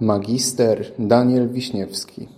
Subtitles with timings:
[0.00, 2.28] Magister Daniel Wiśniewski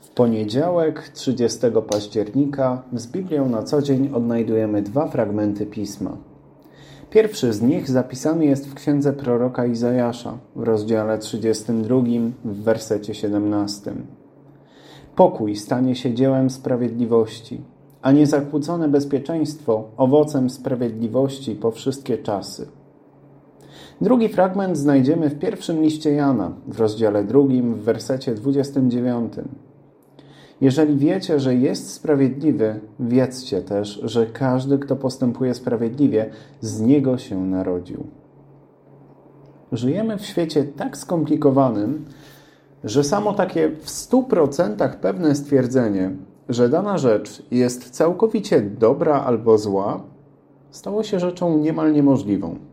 [0.00, 6.16] W poniedziałek, 30 października, z Biblią na co dzień odnajdujemy dwa fragmenty Pisma.
[7.10, 11.96] Pierwszy z nich zapisany jest w księdze proroka Izajasza, w rozdziale 32,
[12.44, 13.92] w wersecie 17.
[15.16, 17.60] Pokój stanie się dziełem sprawiedliwości,
[18.02, 22.79] a niezakłócone bezpieczeństwo owocem sprawiedliwości po wszystkie czasy.
[24.00, 29.32] Drugi fragment znajdziemy w pierwszym liście Jana, w rozdziale drugim, w wersecie 29.
[30.60, 37.44] Jeżeli wiecie, że jest sprawiedliwy, wiedzcie też, że każdy, kto postępuje sprawiedliwie, z niego się
[37.44, 38.06] narodził.
[39.72, 42.04] Żyjemy w świecie tak skomplikowanym,
[42.84, 46.10] że samo takie w stu procentach pewne stwierdzenie,
[46.48, 50.02] że dana rzecz jest całkowicie dobra albo zła,
[50.70, 52.69] stało się rzeczą niemal niemożliwą.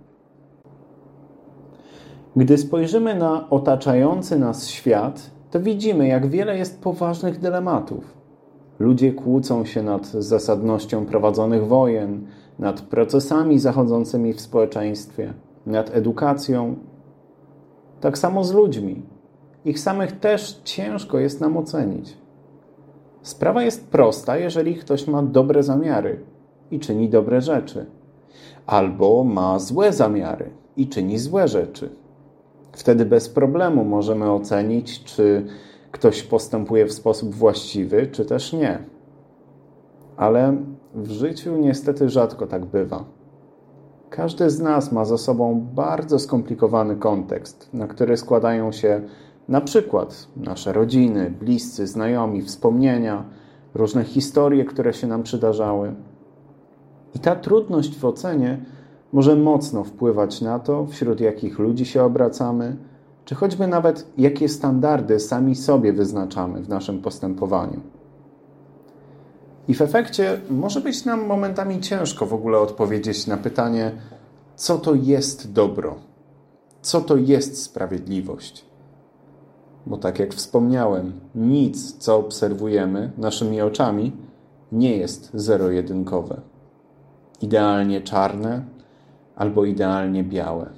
[2.37, 8.13] Gdy spojrzymy na otaczający nas świat, to widzimy, jak wiele jest poważnych dylematów.
[8.79, 12.27] Ludzie kłócą się nad zasadnością prowadzonych wojen,
[12.59, 15.33] nad procesami zachodzącymi w społeczeństwie,
[15.65, 16.75] nad edukacją.
[18.01, 19.01] Tak samo z ludźmi.
[19.65, 22.17] Ich samych też ciężko jest nam ocenić.
[23.21, 26.19] Sprawa jest prosta, jeżeli ktoś ma dobre zamiary
[26.71, 27.85] i czyni dobre rzeczy,
[28.65, 31.89] albo ma złe zamiary i czyni złe rzeczy.
[32.77, 35.45] Wtedy bez problemu możemy ocenić, czy
[35.91, 38.79] ktoś postępuje w sposób właściwy, czy też nie.
[40.17, 40.57] Ale
[40.95, 43.05] w życiu niestety rzadko tak bywa.
[44.09, 49.01] Każdy z nas ma za sobą bardzo skomplikowany kontekst, na który składają się
[49.47, 53.23] na przykład nasze rodziny, bliscy, znajomi, wspomnienia,
[53.75, 55.95] różne historie, które się nam przydarzały.
[57.15, 58.65] I ta trudność w ocenie
[59.13, 62.77] może mocno wpływać na to, wśród jakich ludzi się obracamy,
[63.25, 67.81] czy choćby nawet jakie standardy sami sobie wyznaczamy w naszym postępowaniu.
[69.67, 73.91] I w efekcie może być nam momentami ciężko w ogóle odpowiedzieć na pytanie,
[74.55, 75.95] co to jest dobro,
[76.81, 78.65] co to jest sprawiedliwość.
[79.85, 84.11] Bo tak jak wspomniałem, nic, co obserwujemy naszymi oczami,
[84.71, 86.41] nie jest zero-jedynkowe.
[87.41, 88.76] Idealnie czarne
[89.37, 90.69] albo idealnie białe.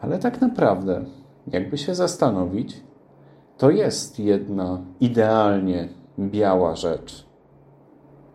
[0.00, 1.04] Ale tak naprawdę,
[1.46, 2.82] jakby się zastanowić,
[3.58, 7.26] to jest jedna idealnie biała rzecz.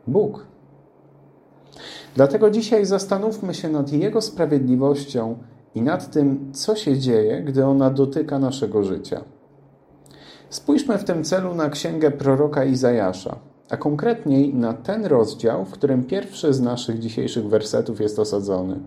[0.07, 0.45] Bóg.
[2.15, 5.37] Dlatego dzisiaj zastanówmy się nad Jego sprawiedliwością
[5.75, 9.23] i nad tym, co się dzieje, gdy ona dotyka naszego życia.
[10.49, 13.35] Spójrzmy w tym celu na księgę proroka Izajasza,
[13.69, 18.79] a konkretniej na ten rozdział, w którym pierwszy z naszych dzisiejszych wersetów jest osadzony.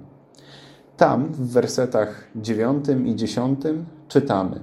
[0.96, 3.60] Tam, w wersetach 9 i 10
[4.08, 4.60] czytamy: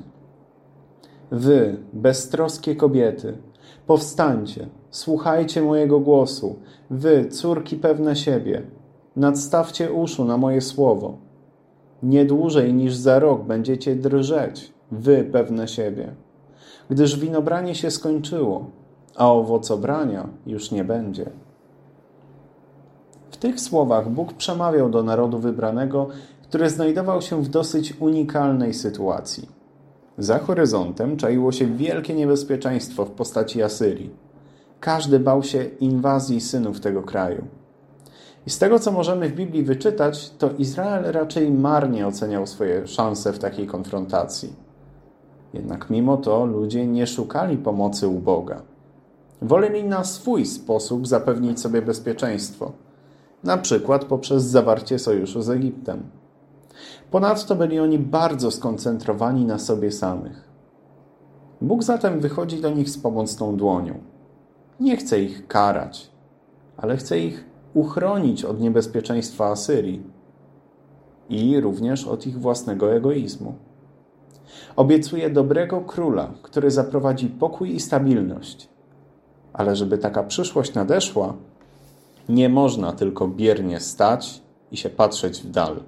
[1.31, 3.37] Wy, beztroskie kobiety,
[3.87, 6.55] powstańcie, słuchajcie mojego głosu,
[6.89, 8.61] wy, córki pewne siebie,
[9.15, 11.17] nadstawcie uszu na moje słowo.
[12.03, 16.15] Nie dłużej niż za rok będziecie drżeć, wy pewne siebie,
[16.89, 18.82] gdyż winobranie się skończyło
[19.15, 21.29] a owocobrania już nie będzie.
[23.31, 26.07] W tych słowach Bóg przemawiał do narodu wybranego,
[26.43, 29.49] który znajdował się w dosyć unikalnej sytuacji.
[30.17, 34.09] Za horyzontem czaiło się wielkie niebezpieczeństwo w postaci Asyrii.
[34.79, 37.43] Każdy bał się inwazji synów tego kraju.
[38.47, 43.33] I z tego, co możemy w Biblii wyczytać, to Izrael raczej marnie oceniał swoje szanse
[43.33, 44.53] w takiej konfrontacji.
[45.53, 48.61] Jednak mimo to ludzie nie szukali pomocy u Boga.
[49.43, 52.71] Woleli na swój sposób zapewnić sobie bezpieczeństwo,
[53.43, 56.03] na przykład poprzez zawarcie sojuszu z Egiptem.
[57.11, 60.49] Ponadto byli oni bardzo skoncentrowani na sobie samych.
[61.61, 63.93] Bóg zatem wychodzi do nich z pomocną dłonią.
[64.79, 66.11] Nie chce ich karać,
[66.77, 70.03] ale chce ich uchronić od niebezpieczeństwa Asyrii
[71.29, 73.55] i również od ich własnego egoizmu.
[74.75, 78.72] Obiecuje dobrego króla, który zaprowadzi pokój i stabilność
[79.53, 81.33] ale żeby taka przyszłość nadeszła,
[82.29, 84.41] nie można tylko biernie stać
[84.71, 85.79] i się patrzeć w dal.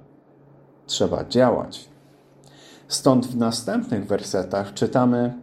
[0.85, 1.89] Trzeba działać.
[2.88, 5.33] Stąd w następnych wersetach czytamy: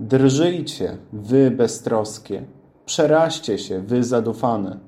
[0.00, 2.42] Drżyjcie, wy beztroskie,
[2.86, 4.78] przeraźcie się, wy zadufane.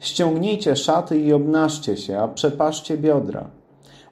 [0.00, 3.50] Ściągnijcie szaty i obnaszcie się, a przepaszcie biodra.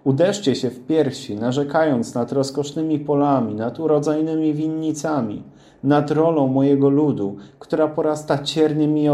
[0.05, 5.43] Uderzcie się w piersi, narzekając nad rozkosznymi polami, nad urodzajnymi winnicami,
[5.83, 9.09] nad rolą mojego ludu, która porasta cierniem i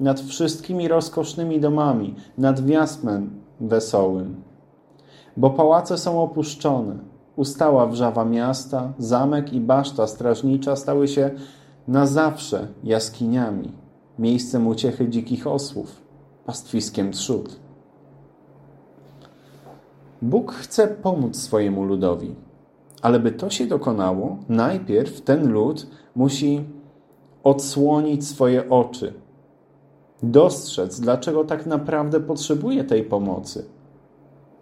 [0.00, 4.42] nad wszystkimi rozkosznymi domami, nad wiasmem wesołym.
[5.36, 6.98] Bo pałace są opuszczone,
[7.36, 11.30] ustała wrzawa miasta, zamek i baszta strażnicza stały się
[11.88, 13.72] na zawsze jaskiniami,
[14.18, 16.02] miejscem uciechy dzikich osłów,
[16.46, 17.60] pastwiskiem trzód.
[20.22, 22.34] Bóg chce pomóc swojemu ludowi,
[23.02, 26.64] ale by to się dokonało, najpierw ten lud musi
[27.44, 29.12] odsłonić swoje oczy,
[30.22, 33.64] dostrzec, dlaczego tak naprawdę potrzebuje tej pomocy.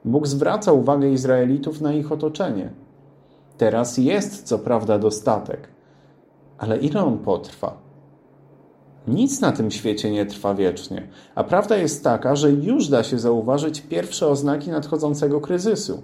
[0.05, 2.71] Bóg zwraca uwagę Izraelitów na ich otoczenie.
[3.59, 5.69] Teraz jest co prawda dostatek,
[6.59, 7.89] ale ile on potrwa?
[9.09, 13.19] Nic na tym świecie nie trwa wiecznie, a prawda jest taka, że już da się
[13.19, 16.03] zauważyć pierwsze oznaki nadchodzącego kryzysu.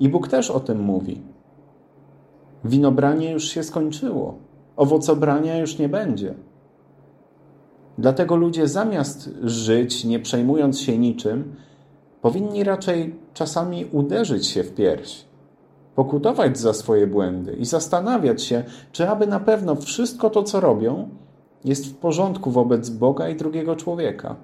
[0.00, 1.22] I Bóg też o tym mówi.
[2.66, 4.34] Winobranie już się skończyło,
[4.76, 6.34] owocobrania już nie będzie.
[7.98, 11.54] Dlatego ludzie zamiast żyć, nie przejmując się niczym,
[12.22, 15.24] powinni raczej czasami uderzyć się w pierś,
[15.94, 21.08] pokutować za swoje błędy i zastanawiać się, czy aby na pewno wszystko to, co robią,
[21.64, 24.36] jest w porządku wobec Boga i drugiego człowieka.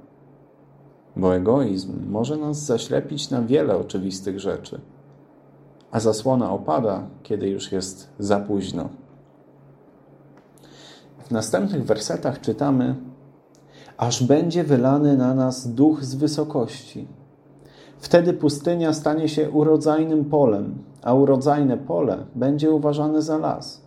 [1.17, 4.81] Bo egoizm może nas zaślepić na wiele oczywistych rzeczy,
[5.93, 8.89] a zasłona opada, kiedy już jest za późno.
[11.19, 12.95] W następnych wersetach czytamy:
[13.97, 17.09] Aż będzie wylany na nas duch z wysokości.
[17.99, 23.83] Wtedy pustynia stanie się urodzajnym polem, a urodzajne pole będzie uważane za las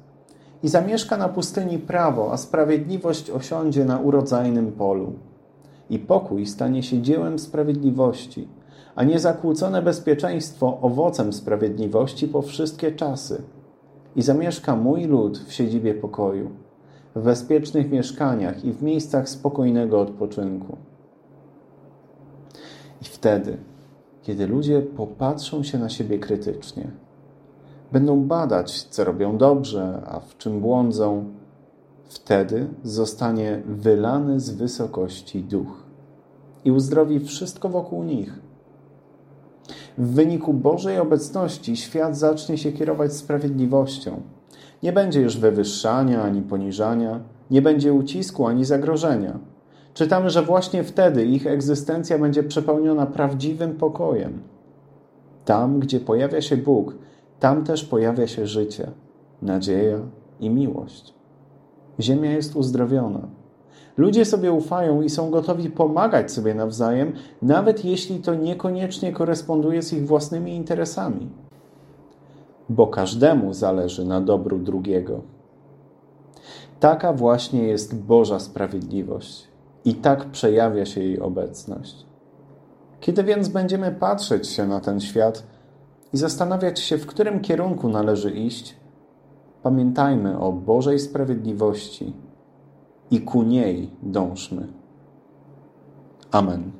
[0.63, 5.13] i zamieszka na pustyni prawo, a sprawiedliwość osiądzie na urodzajnym polu.
[5.89, 8.47] I pokój stanie się dziełem sprawiedliwości,
[8.95, 13.41] a niezakłócone bezpieczeństwo owocem sprawiedliwości po wszystkie czasy.
[14.15, 16.49] I zamieszka mój lud w siedzibie pokoju,
[17.15, 20.77] w bezpiecznych mieszkaniach i w miejscach spokojnego odpoczynku.
[23.01, 23.57] I wtedy,
[24.23, 26.91] kiedy ludzie popatrzą się na siebie krytycznie,
[27.91, 31.25] będą badać, co robią dobrze, a w czym błądzą,
[32.05, 35.83] wtedy zostanie wylany z wysokości duch
[36.65, 38.39] i uzdrowi wszystko wokół nich.
[39.97, 44.21] W wyniku Bożej obecności świat zacznie się kierować sprawiedliwością.
[44.83, 47.19] Nie będzie już wywyższania ani poniżania,
[47.51, 49.39] nie będzie ucisku ani zagrożenia.
[49.93, 54.39] Czytamy, że właśnie wtedy ich egzystencja będzie przepełniona prawdziwym pokojem.
[55.45, 56.95] Tam, gdzie pojawia się Bóg,
[57.39, 58.91] tam też pojawia się życie,
[59.41, 59.99] nadzieja
[60.39, 61.13] i miłość.
[61.99, 63.27] Ziemia jest uzdrowiona.
[63.97, 69.93] Ludzie sobie ufają i są gotowi pomagać sobie nawzajem, nawet jeśli to niekoniecznie koresponduje z
[69.93, 71.29] ich własnymi interesami.
[72.69, 75.21] Bo każdemu zależy na dobru drugiego.
[76.79, 79.47] Taka właśnie jest Boża sprawiedliwość
[79.85, 82.05] i tak przejawia się jej obecność.
[82.99, 85.43] Kiedy więc będziemy patrzeć się na ten świat,
[86.15, 88.75] i zastanawiać się, w którym kierunku należy iść,
[89.63, 92.13] pamiętajmy o Bożej sprawiedliwości
[93.11, 94.67] i ku niej dążmy.
[96.31, 96.71] Amen.